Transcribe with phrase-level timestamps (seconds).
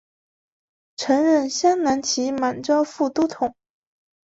[0.95, 3.53] 曾任镶蓝旗满洲副都统。